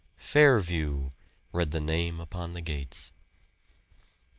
[0.17, 1.11] "Fairview,"
[1.51, 3.11] read the name upon the gates.